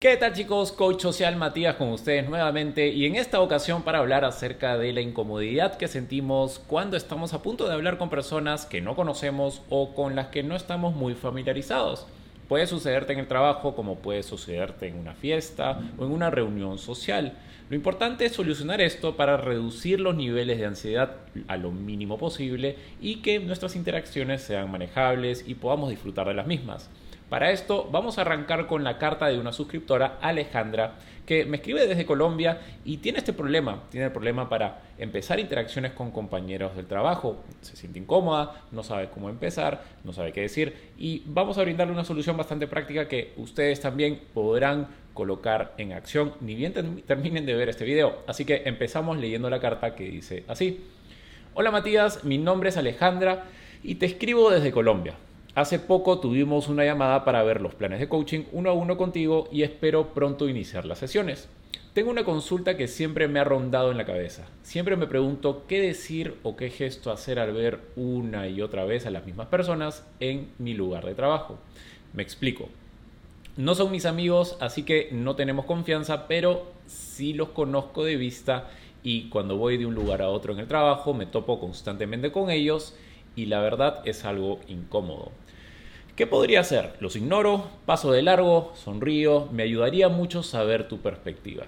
¿Qué 0.00 0.16
tal 0.16 0.32
chicos? 0.32 0.70
Coach 0.70 1.02
Social 1.02 1.34
Matías 1.34 1.74
con 1.74 1.88
ustedes 1.88 2.28
nuevamente 2.28 2.86
y 2.86 3.04
en 3.06 3.16
esta 3.16 3.40
ocasión 3.40 3.82
para 3.82 3.98
hablar 3.98 4.24
acerca 4.24 4.78
de 4.78 4.92
la 4.92 5.00
incomodidad 5.00 5.76
que 5.76 5.88
sentimos 5.88 6.60
cuando 6.60 6.96
estamos 6.96 7.34
a 7.34 7.42
punto 7.42 7.66
de 7.66 7.74
hablar 7.74 7.98
con 7.98 8.08
personas 8.08 8.64
que 8.64 8.80
no 8.80 8.94
conocemos 8.94 9.60
o 9.70 9.96
con 9.96 10.14
las 10.14 10.28
que 10.28 10.44
no 10.44 10.54
estamos 10.54 10.94
muy 10.94 11.14
familiarizados. 11.14 12.06
Puede 12.46 12.68
sucederte 12.68 13.12
en 13.12 13.18
el 13.18 13.26
trabajo 13.26 13.74
como 13.74 13.96
puede 13.96 14.22
sucederte 14.22 14.86
en 14.86 15.00
una 15.00 15.14
fiesta 15.14 15.80
o 15.98 16.04
en 16.04 16.12
una 16.12 16.30
reunión 16.30 16.78
social. 16.78 17.32
Lo 17.68 17.74
importante 17.74 18.24
es 18.24 18.34
solucionar 18.34 18.80
esto 18.80 19.16
para 19.16 19.36
reducir 19.36 19.98
los 19.98 20.14
niveles 20.14 20.58
de 20.58 20.66
ansiedad 20.66 21.16
a 21.48 21.56
lo 21.56 21.72
mínimo 21.72 22.18
posible 22.18 22.76
y 23.00 23.16
que 23.16 23.40
nuestras 23.40 23.74
interacciones 23.74 24.42
sean 24.42 24.70
manejables 24.70 25.42
y 25.44 25.54
podamos 25.54 25.90
disfrutar 25.90 26.28
de 26.28 26.34
las 26.34 26.46
mismas. 26.46 26.88
Para 27.28 27.50
esto 27.50 27.86
vamos 27.92 28.16
a 28.16 28.22
arrancar 28.22 28.66
con 28.66 28.84
la 28.84 28.96
carta 28.96 29.26
de 29.26 29.38
una 29.38 29.52
suscriptora, 29.52 30.16
Alejandra, 30.22 30.94
que 31.26 31.44
me 31.44 31.58
escribe 31.58 31.86
desde 31.86 32.06
Colombia 32.06 32.62
y 32.86 32.98
tiene 32.98 33.18
este 33.18 33.34
problema. 33.34 33.82
Tiene 33.90 34.06
el 34.06 34.12
problema 34.12 34.48
para 34.48 34.80
empezar 34.96 35.38
interacciones 35.38 35.92
con 35.92 36.10
compañeros 36.10 36.74
del 36.74 36.86
trabajo. 36.86 37.44
Se 37.60 37.76
siente 37.76 37.98
incómoda, 37.98 38.62
no 38.72 38.82
sabe 38.82 39.10
cómo 39.10 39.28
empezar, 39.28 39.84
no 40.04 40.14
sabe 40.14 40.32
qué 40.32 40.40
decir 40.40 40.74
y 40.96 41.22
vamos 41.26 41.58
a 41.58 41.62
brindarle 41.64 41.92
una 41.92 42.04
solución 42.04 42.34
bastante 42.38 42.66
práctica 42.66 43.08
que 43.08 43.34
ustedes 43.36 43.78
también 43.78 44.22
podrán 44.32 44.88
colocar 45.12 45.74
en 45.76 45.92
acción 45.92 46.32
ni 46.40 46.54
bien 46.54 46.72
terminen 47.06 47.44
de 47.44 47.54
ver 47.54 47.68
este 47.68 47.84
video. 47.84 48.22
Así 48.26 48.46
que 48.46 48.62
empezamos 48.64 49.18
leyendo 49.18 49.50
la 49.50 49.60
carta 49.60 49.94
que 49.94 50.04
dice 50.04 50.44
así. 50.48 50.82
Hola 51.52 51.70
Matías, 51.70 52.24
mi 52.24 52.38
nombre 52.38 52.70
es 52.70 52.78
Alejandra 52.78 53.44
y 53.82 53.96
te 53.96 54.06
escribo 54.06 54.48
desde 54.48 54.72
Colombia. 54.72 55.14
Hace 55.58 55.80
poco 55.80 56.20
tuvimos 56.20 56.68
una 56.68 56.84
llamada 56.84 57.24
para 57.24 57.42
ver 57.42 57.60
los 57.60 57.74
planes 57.74 57.98
de 57.98 58.08
coaching 58.08 58.44
uno 58.52 58.70
a 58.70 58.74
uno 58.74 58.96
contigo 58.96 59.48
y 59.50 59.64
espero 59.64 60.14
pronto 60.14 60.48
iniciar 60.48 60.84
las 60.84 60.98
sesiones. 60.98 61.48
Tengo 61.94 62.12
una 62.12 62.22
consulta 62.22 62.76
que 62.76 62.86
siempre 62.86 63.26
me 63.26 63.40
ha 63.40 63.44
rondado 63.44 63.90
en 63.90 63.96
la 63.96 64.06
cabeza. 64.06 64.46
Siempre 64.62 64.94
me 64.94 65.08
pregunto 65.08 65.64
qué 65.66 65.80
decir 65.80 66.36
o 66.44 66.54
qué 66.54 66.70
gesto 66.70 67.10
hacer 67.10 67.40
al 67.40 67.54
ver 67.54 67.80
una 67.96 68.46
y 68.46 68.62
otra 68.62 68.84
vez 68.84 69.04
a 69.04 69.10
las 69.10 69.26
mismas 69.26 69.48
personas 69.48 70.06
en 70.20 70.46
mi 70.58 70.74
lugar 70.74 71.04
de 71.04 71.16
trabajo. 71.16 71.58
Me 72.12 72.22
explico. 72.22 72.68
No 73.56 73.74
son 73.74 73.90
mis 73.90 74.06
amigos, 74.06 74.56
así 74.60 74.84
que 74.84 75.08
no 75.10 75.34
tenemos 75.34 75.64
confianza, 75.64 76.28
pero 76.28 76.70
sí 76.86 77.32
los 77.32 77.48
conozco 77.48 78.04
de 78.04 78.14
vista 78.14 78.70
y 79.02 79.28
cuando 79.28 79.56
voy 79.56 79.76
de 79.76 79.86
un 79.86 79.96
lugar 79.96 80.22
a 80.22 80.28
otro 80.28 80.52
en 80.52 80.60
el 80.60 80.68
trabajo 80.68 81.14
me 81.14 81.26
topo 81.26 81.58
constantemente 81.58 82.30
con 82.30 82.48
ellos 82.48 82.94
y 83.34 83.46
la 83.46 83.60
verdad 83.60 84.02
es 84.04 84.24
algo 84.24 84.60
incómodo. 84.68 85.32
¿Qué 86.18 86.26
podría 86.26 86.58
hacer? 86.58 86.94
Los 86.98 87.14
ignoro, 87.14 87.70
paso 87.86 88.10
de 88.10 88.22
largo, 88.22 88.72
sonrío, 88.74 89.48
me 89.52 89.62
ayudaría 89.62 90.08
mucho 90.08 90.42
saber 90.42 90.88
tu 90.88 90.98
perspectiva. 90.98 91.66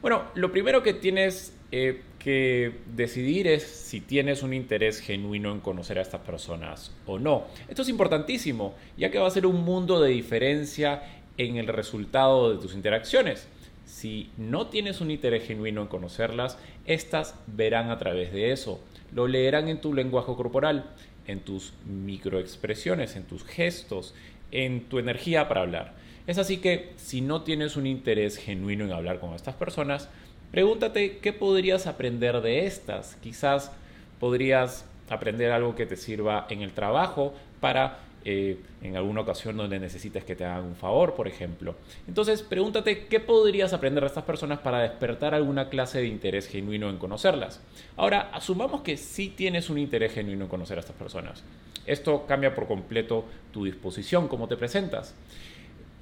Bueno, 0.00 0.22
lo 0.36 0.52
primero 0.52 0.84
que 0.84 0.94
tienes 0.94 1.58
eh, 1.72 2.00
que 2.20 2.76
decidir 2.94 3.48
es 3.48 3.64
si 3.64 4.00
tienes 4.00 4.44
un 4.44 4.54
interés 4.54 5.00
genuino 5.00 5.50
en 5.50 5.58
conocer 5.58 5.98
a 5.98 6.02
estas 6.02 6.20
personas 6.20 6.92
o 7.06 7.18
no. 7.18 7.46
Esto 7.68 7.82
es 7.82 7.88
importantísimo, 7.88 8.76
ya 8.96 9.10
que 9.10 9.18
va 9.18 9.26
a 9.26 9.32
ser 9.32 9.46
un 9.46 9.64
mundo 9.64 10.00
de 10.00 10.10
diferencia 10.10 11.02
en 11.36 11.56
el 11.56 11.66
resultado 11.66 12.52
de 12.52 12.62
tus 12.62 12.74
interacciones. 12.74 13.48
Si 13.84 14.30
no 14.36 14.68
tienes 14.68 15.00
un 15.00 15.10
interés 15.10 15.44
genuino 15.44 15.82
en 15.82 15.88
conocerlas, 15.88 16.56
estas 16.86 17.34
verán 17.48 17.90
a 17.90 17.98
través 17.98 18.32
de 18.32 18.52
eso. 18.52 18.80
Lo 19.12 19.26
leerán 19.26 19.66
en 19.66 19.80
tu 19.80 19.92
lenguaje 19.92 20.32
corporal 20.36 20.94
en 21.26 21.40
tus 21.40 21.72
microexpresiones, 21.86 23.16
en 23.16 23.24
tus 23.24 23.44
gestos, 23.44 24.14
en 24.50 24.82
tu 24.84 24.98
energía 24.98 25.48
para 25.48 25.62
hablar. 25.62 25.94
Es 26.26 26.38
así 26.38 26.58
que 26.58 26.92
si 26.96 27.20
no 27.20 27.42
tienes 27.42 27.76
un 27.76 27.86
interés 27.86 28.36
genuino 28.36 28.84
en 28.84 28.92
hablar 28.92 29.18
con 29.18 29.34
estas 29.34 29.54
personas, 29.54 30.08
pregúntate 30.50 31.18
qué 31.18 31.32
podrías 31.32 31.86
aprender 31.86 32.40
de 32.42 32.66
estas. 32.66 33.16
Quizás 33.16 33.72
podrías 34.20 34.84
aprender 35.10 35.50
algo 35.50 35.74
que 35.74 35.86
te 35.86 35.96
sirva 35.96 36.46
en 36.48 36.62
el 36.62 36.72
trabajo 36.72 37.34
para 37.60 37.98
eh, 38.24 38.58
en 38.82 38.96
alguna 38.96 39.22
ocasión 39.22 39.56
donde 39.56 39.78
necesites 39.78 40.24
que 40.24 40.36
te 40.36 40.44
hagan 40.44 40.64
un 40.64 40.76
favor, 40.76 41.14
por 41.14 41.28
ejemplo. 41.28 41.74
Entonces, 42.06 42.42
pregúntate 42.42 43.06
qué 43.06 43.20
podrías 43.20 43.72
aprender 43.72 44.02
de 44.02 44.08
estas 44.08 44.24
personas 44.24 44.60
para 44.60 44.80
despertar 44.80 45.34
alguna 45.34 45.68
clase 45.68 46.00
de 46.00 46.06
interés 46.06 46.48
genuino 46.48 46.90
en 46.90 46.98
conocerlas. 46.98 47.60
Ahora, 47.96 48.30
asumamos 48.32 48.82
que 48.82 48.96
sí 48.96 49.28
tienes 49.28 49.70
un 49.70 49.78
interés 49.78 50.12
genuino 50.12 50.44
en 50.44 50.50
conocer 50.50 50.78
a 50.78 50.80
estas 50.80 50.96
personas. 50.96 51.42
Esto 51.86 52.26
cambia 52.26 52.54
por 52.54 52.66
completo 52.66 53.24
tu 53.52 53.64
disposición, 53.64 54.28
cómo 54.28 54.48
te 54.48 54.56
presentas. 54.56 55.14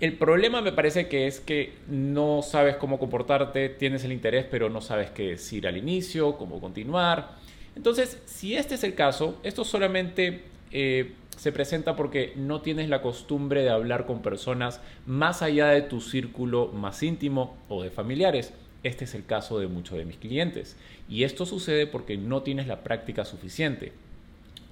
El 0.01 0.17
problema 0.17 0.63
me 0.63 0.73
parece 0.73 1.09
que 1.09 1.27
es 1.27 1.41
que 1.41 1.75
no 1.87 2.41
sabes 2.43 2.77
cómo 2.77 2.99
comportarte, 2.99 3.69
tienes 3.69 4.03
el 4.05 4.13
interés 4.13 4.47
pero 4.51 4.71
no 4.71 4.81
sabes 4.81 5.11
qué 5.11 5.29
decir 5.29 5.67
al 5.67 5.77
inicio, 5.77 6.39
cómo 6.39 6.59
continuar. 6.59 7.37
Entonces, 7.77 8.19
si 8.25 8.57
este 8.57 8.77
es 8.77 8.85
el 8.85 8.95
caso, 8.95 9.39
esto 9.43 9.65
solamente 9.65 10.43
eh, 10.73 11.13
se 11.41 11.53
presenta 11.53 11.97
porque 11.97 12.35
no 12.37 12.61
tienes 12.61 12.91
la 12.91 13.01
costumbre 13.01 13.63
de 13.63 13.71
hablar 13.71 14.05
con 14.05 14.21
personas 14.21 14.83
más 15.07 15.41
allá 15.41 15.69
de 15.69 15.81
tu 15.81 16.03
círculo 16.03 16.67
más 16.67 17.03
íntimo 17.03 17.57
o 17.71 17.83
de 17.83 17.89
familiares. 17.89 18.53
Este 18.83 19.07
es 19.07 19.15
el 19.15 19.25
caso 19.25 19.59
de 19.59 19.67
muchos 19.67 19.97
de 19.97 20.05
mis 20.05 20.19
clientes. 20.19 20.77
Y 21.09 21.25
esto 21.25 21.47
sucede 21.47 21.87
porque 21.87 22.19
no 22.19 22.43
tienes 22.43 22.67
la 22.67 22.85
práctica 22.85 23.25
suficiente. 23.25 23.95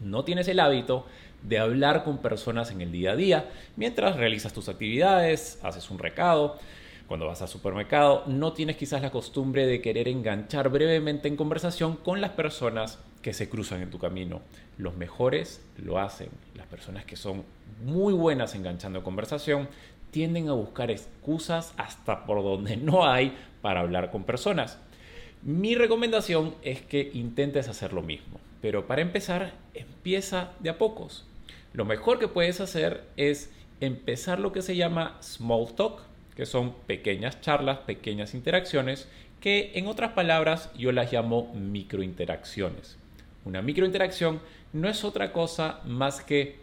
No 0.05 0.25
tienes 0.25 0.47
el 0.49 0.61
hábito 0.61 1.07
de 1.43 1.59
hablar 1.59 2.05
con 2.05 2.19
personas 2.19 2.71
en 2.71 2.83
el 2.83 2.93
día 2.93 3.13
a 3.13 3.17
día 3.17 3.49
mientras 3.77 4.17
realizas 4.17 4.53
tus 4.53 4.69
actividades, 4.69 5.59
haces 5.63 5.89
un 5.89 5.99
recado, 5.99 6.59
cuando 7.07 7.29
vas 7.29 7.41
al 7.41 7.49
supermercado, 7.49 8.25
no 8.27 8.53
tienes 8.53 8.77
quizás 8.77 9.01
la 9.01 9.11
costumbre 9.11 9.67
de 9.67 9.81
querer 9.81 10.07
enganchar 10.07 10.69
brevemente 10.69 11.29
en 11.29 11.37
conversación 11.37 11.97
con 11.97 12.21
las 12.21 12.33
personas 12.33 12.99
que 13.23 13.33
se 13.33 13.49
cruzan 13.49 13.83
en 13.83 13.91
tu 13.91 13.99
camino. 13.99 14.41
Los 14.77 14.97
mejores 14.97 15.61
lo 15.77 15.99
hacen. 15.99 16.29
Las 16.55 16.67
personas 16.67 17.05
que 17.05 17.17
son 17.17 17.45
muy 17.85 18.13
buenas 18.13 18.55
enganchando 18.55 19.03
conversación 19.03 19.69
tienden 20.11 20.49
a 20.49 20.53
buscar 20.53 20.91
excusas 20.91 21.75
hasta 21.77 22.25
por 22.25 22.43
donde 22.43 22.77
no 22.77 23.07
hay 23.07 23.37
para 23.61 23.81
hablar 23.81 24.11
con 24.11 24.25
personas. 24.25 24.79
Mi 25.43 25.75
recomendación 25.75 26.55
es 26.63 26.83
que 26.83 27.11
intentes 27.15 27.69
hacer 27.69 27.93
lo 27.93 28.03
mismo, 28.03 28.41
pero 28.61 28.87
para 28.87 29.03
empezar, 29.03 29.53
empieza 29.75 30.53
de 30.61 30.71
a 30.71 30.79
pocos. 30.79 31.27
Lo 31.73 31.85
mejor 31.85 32.19
que 32.19 32.29
puedes 32.29 32.61
hacer 32.61 33.05
es 33.17 33.51
empezar 33.81 34.41
lo 34.41 34.53
que 34.53 34.63
se 34.63 34.75
llama 34.75 35.17
small 35.21 35.73
talk, 35.75 36.01
que 36.35 36.47
son 36.47 36.75
pequeñas 36.87 37.41
charlas, 37.41 37.79
pequeñas 37.79 38.35
interacciones, 38.35 39.09
que 39.41 39.73
en 39.75 39.87
otras 39.87 40.13
palabras 40.13 40.71
yo 40.77 40.91
las 40.91 41.13
llamo 41.13 41.53
microinteracciones. 41.55 42.97
Una 43.45 43.63
microinteracción 43.63 44.41
no 44.73 44.89
es 44.89 45.05
otra 45.05 45.33
cosa 45.33 45.81
más 45.85 46.23
que 46.23 46.57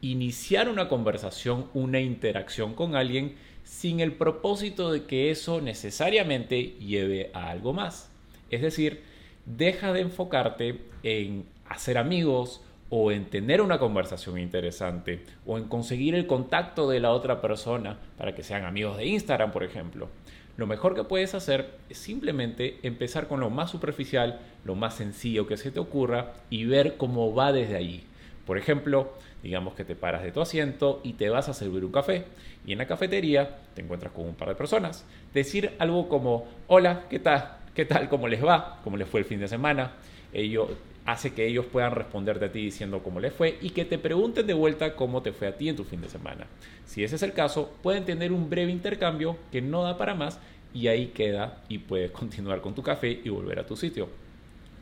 iniciar 0.00 0.68
una 0.68 0.88
conversación, 0.88 1.66
una 1.74 2.00
interacción 2.00 2.74
con 2.74 2.94
alguien 2.94 3.36
sin 3.64 4.00
el 4.00 4.12
propósito 4.12 4.92
de 4.92 5.04
que 5.04 5.30
eso 5.30 5.60
necesariamente 5.60 6.76
lleve 6.78 7.30
a 7.34 7.50
algo 7.50 7.72
más. 7.72 8.10
Es 8.50 8.62
decir, 8.62 9.02
deja 9.44 9.92
de 9.92 10.00
enfocarte 10.00 10.80
en 11.02 11.44
hacer 11.66 11.98
amigos 11.98 12.62
o 12.90 13.12
en 13.12 13.26
tener 13.26 13.60
una 13.60 13.78
conversación 13.78 14.38
interesante 14.38 15.22
o 15.46 15.58
en 15.58 15.64
conseguir 15.64 16.14
el 16.14 16.26
contacto 16.26 16.88
de 16.88 17.00
la 17.00 17.10
otra 17.10 17.42
persona 17.42 17.98
para 18.16 18.34
que 18.34 18.42
sean 18.42 18.64
amigos 18.64 18.96
de 18.96 19.06
Instagram, 19.06 19.52
por 19.52 19.64
ejemplo. 19.64 20.08
Lo 20.58 20.66
mejor 20.66 20.96
que 20.96 21.04
puedes 21.04 21.34
hacer 21.34 21.70
es 21.88 21.98
simplemente 21.98 22.80
empezar 22.82 23.28
con 23.28 23.38
lo 23.38 23.48
más 23.48 23.70
superficial, 23.70 24.40
lo 24.64 24.74
más 24.74 24.96
sencillo 24.96 25.46
que 25.46 25.56
se 25.56 25.70
te 25.70 25.78
ocurra 25.78 26.32
y 26.50 26.64
ver 26.64 26.96
cómo 26.96 27.32
va 27.32 27.52
desde 27.52 27.76
allí. 27.76 28.02
Por 28.44 28.58
ejemplo, 28.58 29.12
digamos 29.40 29.74
que 29.74 29.84
te 29.84 29.94
paras 29.94 30.24
de 30.24 30.32
tu 30.32 30.40
asiento 30.40 31.00
y 31.04 31.12
te 31.12 31.28
vas 31.28 31.48
a 31.48 31.54
servir 31.54 31.84
un 31.84 31.92
café 31.92 32.24
y 32.66 32.72
en 32.72 32.78
la 32.78 32.88
cafetería 32.88 33.58
te 33.74 33.82
encuentras 33.82 34.12
con 34.12 34.26
un 34.26 34.34
par 34.34 34.48
de 34.48 34.56
personas. 34.56 35.06
Decir 35.32 35.76
algo 35.78 36.08
como, 36.08 36.48
hola, 36.66 37.04
¿qué 37.08 37.20
tal? 37.20 37.58
¿Qué 37.72 37.84
tal? 37.84 38.08
¿Cómo 38.08 38.26
les 38.26 38.44
va? 38.44 38.80
¿Cómo 38.82 38.96
les 38.96 39.08
fue 39.08 39.20
el 39.20 39.26
fin 39.26 39.38
de 39.38 39.46
semana? 39.46 39.92
Ellos, 40.32 40.70
hace 41.08 41.32
que 41.32 41.46
ellos 41.46 41.64
puedan 41.64 41.92
responderte 41.92 42.44
a 42.44 42.52
ti 42.52 42.62
diciendo 42.62 43.02
cómo 43.02 43.18
les 43.18 43.32
fue 43.32 43.56
y 43.62 43.70
que 43.70 43.86
te 43.86 43.96
pregunten 43.96 44.46
de 44.46 44.52
vuelta 44.52 44.94
cómo 44.94 45.22
te 45.22 45.32
fue 45.32 45.46
a 45.46 45.56
ti 45.56 45.70
en 45.70 45.76
tu 45.76 45.84
fin 45.84 46.02
de 46.02 46.10
semana. 46.10 46.46
Si 46.84 47.02
ese 47.02 47.16
es 47.16 47.22
el 47.22 47.32
caso, 47.32 47.72
pueden 47.82 48.04
tener 48.04 48.30
un 48.30 48.50
breve 48.50 48.70
intercambio 48.70 49.38
que 49.50 49.62
no 49.62 49.84
da 49.84 49.96
para 49.96 50.14
más 50.14 50.38
y 50.74 50.88
ahí 50.88 51.06
queda 51.06 51.62
y 51.70 51.78
puedes 51.78 52.10
continuar 52.12 52.60
con 52.60 52.74
tu 52.74 52.82
café 52.82 53.22
y 53.24 53.30
volver 53.30 53.58
a 53.58 53.66
tu 53.66 53.74
sitio. 53.74 54.10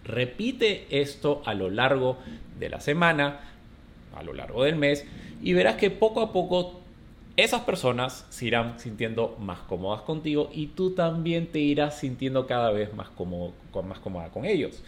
Repite 0.03 0.89
esto 0.91 1.43
a 1.47 1.55
lo 1.55 1.71
largo 1.71 2.19
de 2.59 2.71
la 2.71 2.81
semana, 2.81 3.39
a 4.13 4.25
lo 4.25 4.33
largo 4.33 4.65
del 4.65 4.75
mes 4.75 5.07
y 5.41 5.53
verás 5.53 5.77
que 5.77 5.93
poco 5.93 6.23
a 6.23 6.33
poco 6.33 6.81
esas 7.37 7.61
personas 7.61 8.27
se 8.31 8.47
irán 8.47 8.81
sintiendo 8.81 9.37
más 9.39 9.61
cómodas 9.61 10.03
contigo 10.03 10.51
y 10.53 10.69
tú 10.69 10.91
también 10.91 11.47
te 11.47 11.61
irás 11.61 12.01
sintiendo 12.01 12.49
cada 12.49 12.73
vez 12.73 12.93
más, 12.95 13.11
cómodo, 13.11 13.53
más 13.85 14.01
cómoda 14.01 14.31
con 14.31 14.45
ellos 14.45 14.83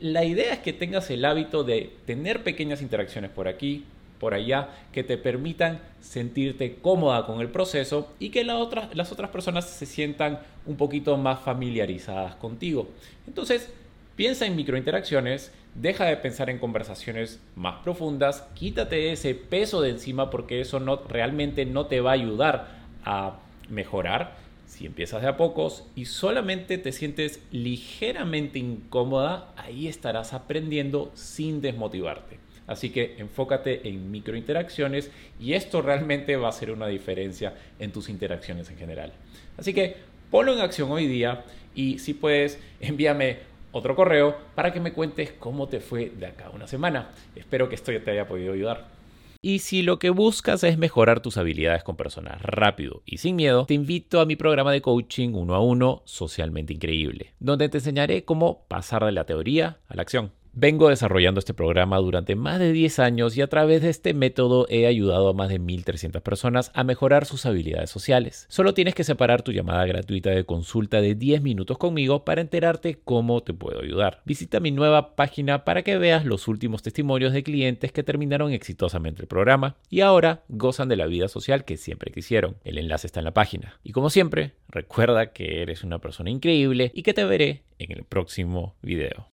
la 0.00 0.24
idea 0.24 0.52
es 0.52 0.58
que 0.60 0.72
tengas 0.72 1.10
el 1.10 1.24
hábito 1.24 1.64
de 1.64 1.92
tener 2.06 2.42
pequeñas 2.42 2.82
interacciones 2.82 3.30
por 3.30 3.48
aquí, 3.48 3.84
por 4.18 4.34
allá 4.34 4.68
que 4.92 5.02
te 5.02 5.18
permitan 5.18 5.80
sentirte 6.00 6.76
cómoda 6.76 7.26
con 7.26 7.40
el 7.40 7.48
proceso 7.48 8.12
y 8.18 8.30
que 8.30 8.44
las 8.44 9.12
otras 9.12 9.30
personas 9.30 9.68
se 9.68 9.86
sientan 9.86 10.40
un 10.66 10.76
poquito 10.76 11.16
más 11.16 11.40
familiarizadas 11.40 12.36
contigo. 12.36 12.88
Entonces, 13.26 13.72
piensa 14.14 14.46
en 14.46 14.54
microinteracciones, 14.54 15.52
deja 15.74 16.04
de 16.04 16.16
pensar 16.16 16.50
en 16.50 16.58
conversaciones 16.58 17.40
más 17.56 17.82
profundas, 17.82 18.46
quítate 18.54 19.10
ese 19.10 19.34
peso 19.34 19.80
de 19.80 19.90
encima 19.90 20.30
porque 20.30 20.60
eso 20.60 20.78
no, 20.78 20.96
realmente 21.08 21.64
no 21.64 21.86
te 21.86 22.00
va 22.00 22.10
a 22.10 22.14
ayudar 22.14 22.68
a 23.04 23.38
mejorar 23.68 24.41
si 24.72 24.86
empiezas 24.86 25.20
de 25.20 25.28
a 25.28 25.36
pocos 25.36 25.84
y 25.94 26.06
solamente 26.06 26.78
te 26.78 26.92
sientes 26.92 27.40
ligeramente 27.50 28.58
incómoda, 28.58 29.52
ahí 29.54 29.86
estarás 29.86 30.32
aprendiendo 30.32 31.12
sin 31.12 31.60
desmotivarte. 31.60 32.38
Así 32.66 32.88
que 32.88 33.16
enfócate 33.18 33.86
en 33.86 34.10
microinteracciones 34.10 35.10
y 35.38 35.52
esto 35.52 35.82
realmente 35.82 36.36
va 36.36 36.46
a 36.46 36.50
hacer 36.50 36.70
una 36.70 36.86
diferencia 36.86 37.52
en 37.78 37.92
tus 37.92 38.08
interacciones 38.08 38.70
en 38.70 38.78
general. 38.78 39.12
Así 39.58 39.74
que 39.74 39.96
ponlo 40.30 40.54
en 40.54 40.60
acción 40.60 40.90
hoy 40.90 41.06
día 41.06 41.44
y 41.74 41.98
si 41.98 42.14
puedes 42.14 42.58
envíame 42.80 43.40
otro 43.72 43.94
correo 43.94 44.38
para 44.54 44.72
que 44.72 44.80
me 44.80 44.94
cuentes 44.94 45.32
cómo 45.32 45.68
te 45.68 45.80
fue 45.80 46.08
de 46.18 46.28
acá 46.28 46.48
una 46.48 46.66
semana. 46.66 47.10
Espero 47.36 47.68
que 47.68 47.74
esto 47.74 47.92
ya 47.92 48.02
te 48.02 48.12
haya 48.12 48.26
podido 48.26 48.54
ayudar. 48.54 49.01
Y 49.44 49.58
si 49.58 49.82
lo 49.82 49.98
que 49.98 50.10
buscas 50.10 50.62
es 50.62 50.78
mejorar 50.78 51.18
tus 51.18 51.36
habilidades 51.36 51.82
con 51.82 51.96
personas 51.96 52.40
rápido 52.40 53.02
y 53.04 53.18
sin 53.18 53.34
miedo, 53.34 53.66
te 53.66 53.74
invito 53.74 54.20
a 54.20 54.24
mi 54.24 54.36
programa 54.36 54.70
de 54.70 54.80
coaching 54.80 55.30
uno 55.34 55.56
a 55.56 55.60
uno 55.60 56.02
socialmente 56.04 56.72
increíble, 56.72 57.34
donde 57.40 57.68
te 57.68 57.78
enseñaré 57.78 58.24
cómo 58.24 58.64
pasar 58.68 59.04
de 59.04 59.10
la 59.10 59.24
teoría 59.24 59.80
a 59.88 59.96
la 59.96 60.02
acción. 60.02 60.30
Vengo 60.54 60.90
desarrollando 60.90 61.38
este 61.38 61.54
programa 61.54 61.96
durante 61.96 62.36
más 62.36 62.58
de 62.58 62.72
10 62.72 62.98
años 62.98 63.34
y 63.38 63.40
a 63.40 63.46
través 63.46 63.80
de 63.80 63.88
este 63.88 64.12
método 64.12 64.66
he 64.68 64.86
ayudado 64.86 65.30
a 65.30 65.32
más 65.32 65.48
de 65.48 65.58
1.300 65.58 66.20
personas 66.20 66.70
a 66.74 66.84
mejorar 66.84 67.24
sus 67.24 67.46
habilidades 67.46 67.88
sociales. 67.88 68.44
Solo 68.50 68.74
tienes 68.74 68.94
que 68.94 69.02
separar 69.02 69.40
tu 69.40 69.52
llamada 69.52 69.86
gratuita 69.86 70.28
de 70.28 70.44
consulta 70.44 71.00
de 71.00 71.14
10 71.14 71.40
minutos 71.40 71.78
conmigo 71.78 72.26
para 72.26 72.42
enterarte 72.42 73.00
cómo 73.02 73.42
te 73.42 73.54
puedo 73.54 73.80
ayudar. 73.80 74.20
Visita 74.26 74.60
mi 74.60 74.72
nueva 74.72 75.16
página 75.16 75.64
para 75.64 75.82
que 75.82 75.96
veas 75.96 76.26
los 76.26 76.46
últimos 76.48 76.82
testimonios 76.82 77.32
de 77.32 77.44
clientes 77.44 77.90
que 77.90 78.02
terminaron 78.02 78.52
exitosamente 78.52 79.22
el 79.22 79.28
programa 79.28 79.76
y 79.88 80.00
ahora 80.02 80.42
gozan 80.48 80.90
de 80.90 80.96
la 80.96 81.06
vida 81.06 81.28
social 81.28 81.64
que 81.64 81.78
siempre 81.78 82.12
quisieron. 82.12 82.56
El 82.62 82.76
enlace 82.76 83.06
está 83.06 83.20
en 83.20 83.24
la 83.24 83.32
página. 83.32 83.80
Y 83.82 83.92
como 83.92 84.10
siempre, 84.10 84.52
recuerda 84.68 85.32
que 85.32 85.62
eres 85.62 85.82
una 85.82 85.98
persona 85.98 86.28
increíble 86.28 86.90
y 86.92 87.04
que 87.04 87.14
te 87.14 87.24
veré 87.24 87.62
en 87.78 87.92
el 87.92 88.04
próximo 88.04 88.76
video. 88.82 89.31